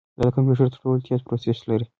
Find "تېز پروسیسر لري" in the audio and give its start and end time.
1.07-1.85